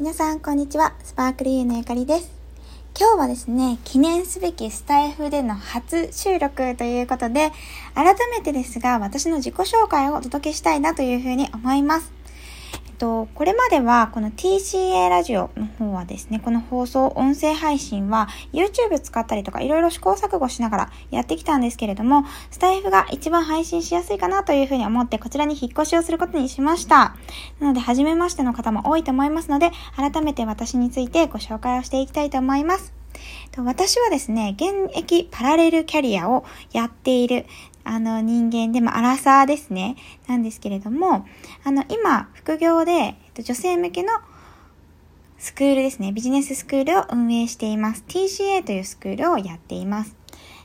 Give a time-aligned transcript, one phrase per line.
[0.00, 0.94] 皆さん、こんにちは。
[1.02, 2.30] スパークリーのゆかりです。
[2.96, 7.50] 今日はですね、記念すべきスタイフでの初収録ということで、
[7.96, 12.17] 改めてですが、私の自己紹介をお届けしたいなというふうに思います。
[12.98, 27.16] と、これまではこの TCA ラジオの方はですね、この放送、音声配信は YouTube 使ったりとかいろいろ試行錯誤しながらやってきたんですけれども、スタイフが一番配信しやすいかなというふうに思ってこちらに引っ越しをすることにしました。
[27.60, 32.92] なので、初めましての方も多いと思いますので、改めて私についてご紹介をしていきたいと思います。
[33.56, 37.46] 私はですね、現役パラレルキャリアをやっている
[37.88, 41.26] あの人間で、まあ、アラサーですね、なんですけれども、
[41.64, 44.10] あの、今、副業で、えっと、女性向けの
[45.38, 48.04] スクールですね、ビジネススクールを運営しています。
[48.06, 50.14] TCA というスクールをやっています。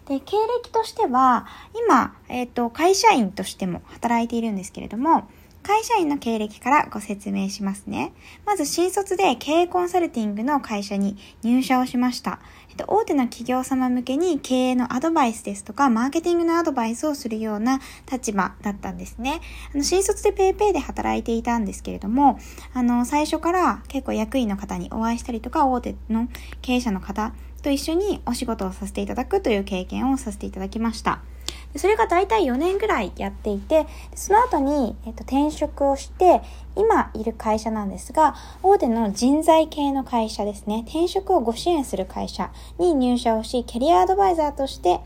[0.07, 1.47] で、経歴としては、
[1.85, 5.29] 今、えっ、と、会社員としても働いているんですけれども、
[5.63, 8.11] 会社員の経歴からご説明しますね。
[8.45, 12.39] まず新卒で経営コンサルティングの会社に入社をしました。
[12.75, 17.79] と、大手の企業様向けに経営のアドバイスですとか、マーケティングのアドバイスをするような
[18.11, 19.41] 立場だったんですね。
[19.73, 22.39] あの、新卒で PayPay で働いていたんですけれども、
[22.73, 26.27] あの、最初から結構役員の方にお会いしたりとか、大手の
[26.61, 31.21] 経営者の方と一緒にお仕事をさせていただくという経験をさせていただきました。
[31.75, 36.41] それが大体4年ぐらいやっていて、その後に、えっと、転職をして、
[36.75, 44.99] 今いる会社なんですが、大手の人材系の会社ですね、転職をご支援する会社に入社をし、キャリアアドバイザーとして、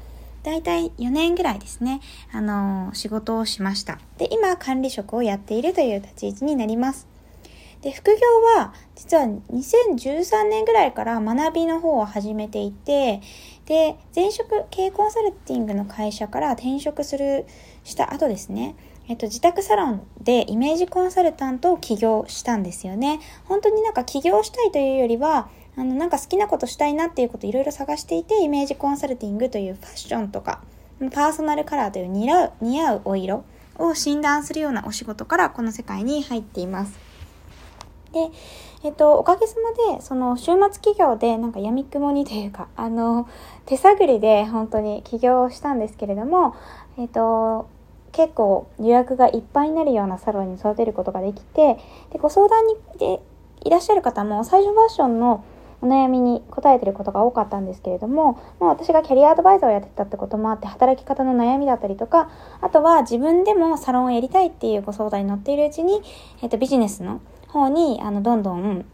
[0.44, 2.00] 大体4年ぐらいですね、
[2.32, 4.00] あのー、仕事をしました。
[4.18, 7.08] で、今管理職をやっているという立ち位置になります。
[7.82, 8.18] で、副業
[8.58, 13.22] は実は2013年ぐらいから学びの方を始めていて、
[13.68, 17.46] で、前職、経営コンサルティングの会社から転職する、
[17.84, 18.76] した後ですね、
[19.10, 23.20] えっと、自宅サロンでイメージコンサルタントを起業したんですよね。
[23.46, 30.62] 本当になんか起業したいというよりは、あの、なんか好きなことしたいなっていうこといろいろ探していて、イメージコンサルティングというファッションとか、
[31.00, 33.44] パーソナルカラーという似合う、似合うお色
[33.78, 37.07] を診断するようなお仕事からこの世界に入っています。
[38.12, 38.32] で、
[38.84, 43.28] えっと、おかげさまで、その、週末企業で、なんか闇雲にというか、 あの、
[43.66, 46.54] 手探りで本当に起業したんですけれども、
[46.98, 47.68] えっと、
[48.12, 51.78] 結構予約がいっぱいになるようなサロンに育てることができて、
[52.12, 53.22] で、ご相談にで
[53.64, 55.44] いらっしゃる方も、最初ファッションの
[55.82, 62.30] お悩みに答えてることが多かったんですけれども、まあ、私がキャリアアドバイザーをやってたってこともあって、働き方の悩みだったりとか、
[62.62, 66.02] あとは自分でもサロンをやりたいっていうご相談に乗っているうちに、
[66.42, 67.22] えっと、ビジネスの
[67.58, 68.86] 方に、あの、どんどん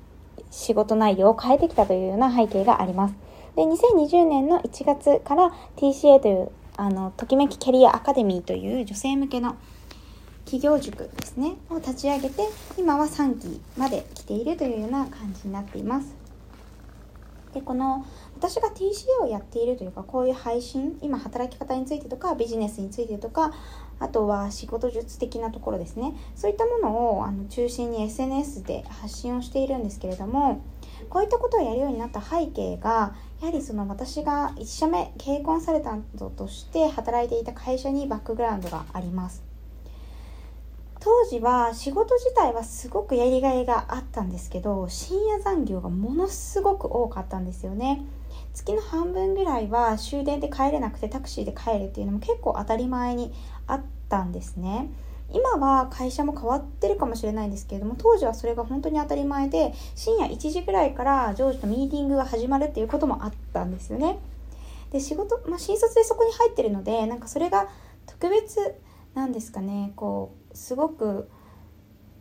[0.49, 3.15] 仕事内容を変えてきたというような背景があります。
[3.55, 9.55] で、2020年の1月から TCA という、あの、ときめきキャリアアカデミーという女性向けの
[10.45, 12.43] 企業塾ですね、を立ち上げて、
[12.77, 16.15] 今は3期まで来ているというような感じになっています。
[17.53, 23.53] で、この、私が TCA をやっているというか、こういう配信、今働き方についてとか、ビジネスについてとか、
[24.03, 26.13] あとは仕事術的なところですね。
[26.35, 30.61] そういったものをあの中心に SNS で発信をしているんですけれども
[31.09, 39.52] こういったことをやるようになった背景がやはりその私が1社目経営コンサルタントとして働いていた会社にバックグラウンドがあります。
[41.03, 48.05] 当時は仕事自体はすごくやりがいがあったんですけど深夜残業がものすごく多かったんですよね。
[48.53, 53.33] 月の半分ぐらいは終電で帰れなくてタクシーで帰るっていうのも結構当たり前に
[53.67, 54.89] あったんですね。
[55.29, 64.19] 今は会社も変わってるかもしれないんですけれども当時はそれが本当に当たり前で深夜1時ぐらいから上司とミーティングが始まるっていうこともあったんですよね。
[64.91, 67.67] で仕事、まあ、新卒でそこに入ってるのでなんかそれが
[68.05, 68.75] 特別
[69.15, 69.91] なんですかね。
[69.95, 71.29] こうすごく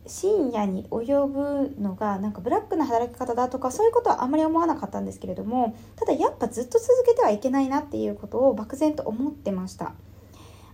[0.05, 9.93] 深夜に及ぶのがなんかブラックな働き方だとかそういうことはあまり思わなかったんですけれどもただやっぱずっと続けてはいけないなっていうことを漠然と思ってました。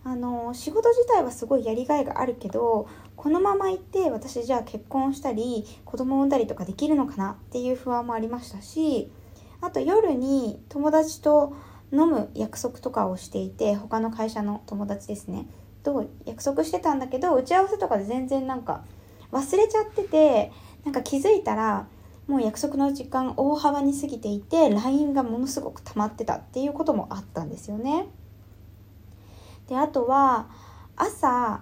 [0.04, 2.88] あの仕事自体はすごいやりがいがあるけど
[3.18, 9.12] このまま行って私じゃあ結婚したり子供を産んだりとかできるのかなっていう不安もありましたし
[9.60, 11.54] あと夜に友達と
[11.92, 15.48] 飲む約束とかをしていて他の会社の友達ですね。
[15.84, 18.84] と約束してたんだけど打ち合わせとかで全然なんか
[19.32, 20.52] 忘れちゃってて
[20.84, 21.88] なんか気づいたら
[22.28, 28.08] もう約束の時間大幅に過ぎていて LINE がものすごく溜まってたっていうこともあったんですよね。
[29.68, 30.50] であとは
[30.96, 31.62] 朝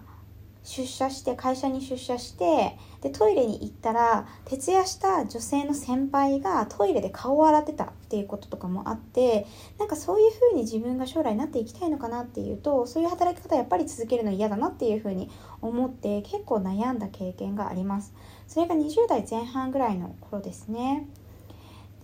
[0.67, 9.47] 出社して会社に出社してでトイレに行ったら徹夜した女性の先輩がトイレで顔を洗ってたっていうこととかもあって
[9.79, 15.31] なんかそういう風に自分が将来になっていきたいのかなっていうとそういう働き方やっぱり続けるの嫌だなっていう風に
[15.61, 18.13] 思って結構悩んだ経験があります
[18.47, 21.07] それが20代前半ぐらいの頃ですね。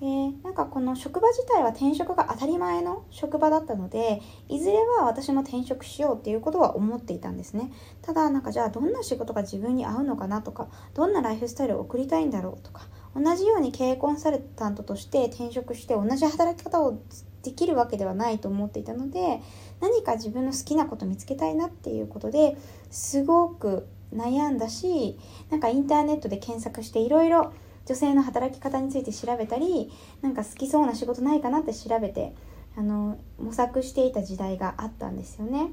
[0.04, 7.72] でなんかこの職場自体は転職が当たり前の職場だったのでいずれは私も転職しようっていうことは思っていたんですね。
[8.02, 17.00] ただなんかじゃあどんな仕事が自分に合うのかなとかどんなライフスタイルを送りたいんだろうとか同じように経営コンサルタントとして転職して同じ働き方を
[17.42, 19.42] できるわけではないと思っていたので
[19.80, 22.58] 何か自分の好きなこと見つけたいなっていうことで
[22.92, 25.18] すごく悩んだし
[25.50, 27.54] なんかインターネットで検索していろいろ
[27.86, 29.92] 女性の働き方について調べたり
[30.22, 32.34] なんか好きそうな仕事ないかなって調べて
[32.78, 35.72] あの模索していた時代があったんですよね。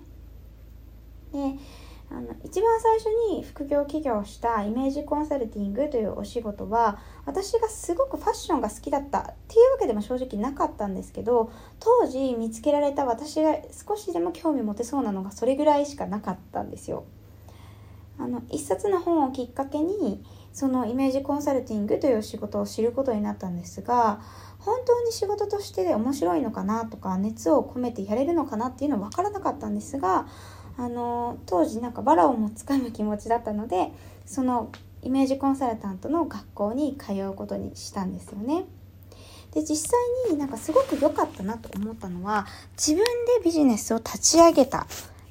[1.32, 1.58] で
[2.12, 13.54] あの一番最初に副業起業したイメージコンサルティングというお仕事は私がすごくファッションが好きだったっていうわけでも正直なかったんですけど当時見つけられた私が
[13.86, 17.04] 少しでも興味持てそうなのがそれぐらいしかなかったんですよ。
[18.20, 20.22] あの一冊の本をきっかけに
[20.52, 24.20] そのイメージコンサルティングという仕事を知ることになったんですが
[24.58, 30.26] 本当に仕事として面白いのかなとか熱を込めてやれるのかなっていうのは分からなかったんですが
[30.76, 33.92] あの当時なんかバラをもつかむ気持ちだったので
[34.26, 34.70] その
[35.02, 38.66] イメージコンサルタントの学校に通うことにしたんですよね。
[39.52, 39.98] で実際
[40.30, 42.46] になんかすごく良かったなと思ったのは
[42.76, 44.86] 自分でビジネスを立ち上げたっ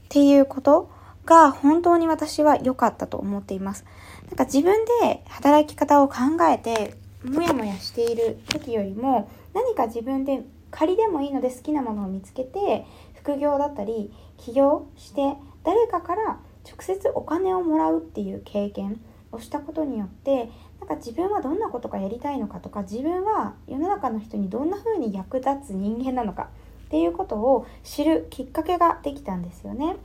[0.09, 0.91] ていうこと
[1.29, 3.85] が本当に私は良かったと思っています。
[4.27, 6.15] なんか自分で働き方を考
[6.49, 10.41] えてモヤモヤしている時よりも何か自分で
[10.71, 12.85] 仮でもいいので好きなものを見つけて
[13.21, 18.99] 副業だったり起業して誰かから直接お金をもらうっていう経験
[19.31, 20.49] をしたことによって
[20.79, 26.49] なんか自分はどんなことがやりたいのかとか自分は世の中の人にどんな風に役立つ人間なのか
[26.87, 29.97] っていうことを知るきっかけができたんですよね。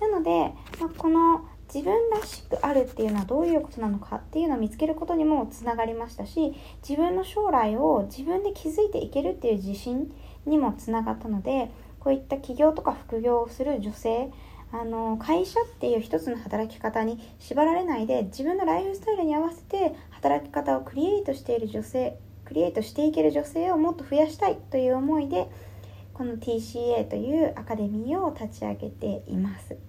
[0.00, 6.54] なので、まあ、この自分らしくあるっていうのはどういうことなのかっていうのを見つけることにもつながりましたし
[6.86, 10.10] 自分の将来を自分で築いていけるっていう自信
[10.46, 14.30] にもつながったのでこういった起業とか副業をする女性
[14.72, 25.50] あの会社っていう一つの働き方に縛られないで自分のライフスタイルに合わせて働き方をクリエイトしている女性クリエイトしていける女性をもっと増やしたいという思いで
[26.14, 29.87] この TCA というアカデミーを立ち上げています。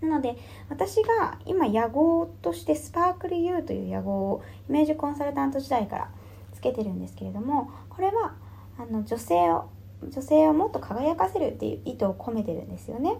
[0.00, 0.36] なので
[0.68, 6.10] 私が今野号としてスパークル U という野号をイメージコンサルタント時代から
[6.52, 8.34] つけてるんですけれどもこれは
[8.78, 9.70] あの女性を
[10.08, 13.16] 女性をもっと輝かせるっていう意図を込めてるんですよね。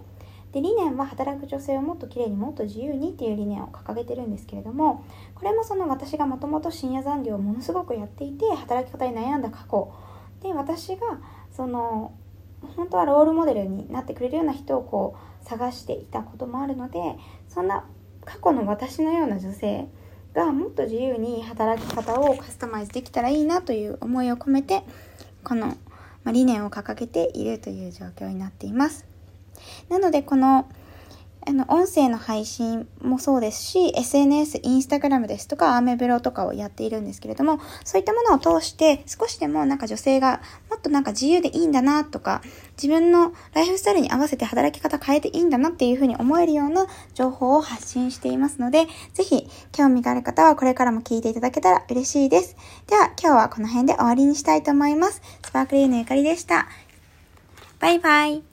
[0.52, 5.04] で理念は働く女性をもっときれいにもっと自由にっていう理念を掲げてるんですけれども
[5.34, 9.92] これもその私がもともと深夜残業をものすごくやっていて働き方に悩んだ過去
[10.40, 11.20] で私が
[11.54, 12.14] その
[12.76, 16.98] 本当はロールモデルになってくれるような人をこう探していたこともあるので
[17.48, 17.84] そんな
[18.24, 19.88] 過去の私のような女性
[20.34, 24.82] がもっと自由に働き方をカスタマイズできたらいいなという思いを込めて
[25.42, 25.76] この
[26.26, 29.06] 理念を掲げているという状況になっています。
[29.88, 30.68] なのでこの
[31.46, 40.40] あの、音声の配信もそうですし、SNS、インスタグラムですとか、アーメブロとかをやっているんですけれども、そういったものを通して、少しでもなんか女性が
[40.70, 42.42] もっとなんか自由でいいんだなとか、
[42.76, 52.56] 自分のライフスタイルに合わせて働き方変えていいんだなっていうふうに思えるような情報を発信していますので、ぜひ、興味がある方はこれからも聞いていただけたら嬉しいです。
[52.86, 55.22] では、今日はこの辺で終わりにしたいと思います。
[55.42, 56.68] スパークリーのゆかりでした。
[57.80, 58.47] バイバイ。